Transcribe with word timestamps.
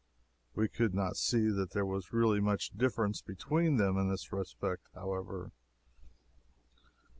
We 0.55 0.67
could 0.67 0.95
not 0.95 1.15
see 1.15 1.49
that 1.49 1.73
there 1.73 1.85
was 1.85 2.11
really 2.11 2.39
much 2.39 2.71
difference 2.75 3.21
between 3.21 3.77
them 3.77 3.99
in 3.99 4.09
this 4.09 4.33
respect, 4.33 4.87
however. 4.95 5.51